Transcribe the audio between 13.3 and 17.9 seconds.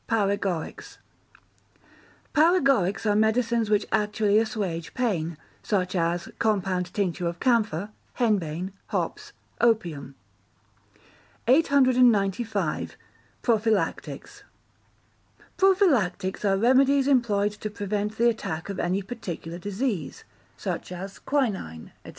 Prophylactics Prophylactics are remedies employed to